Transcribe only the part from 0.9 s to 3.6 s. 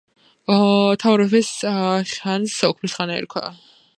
თამარმეფის ხანს ,,ოქროს ხანა" ერქვა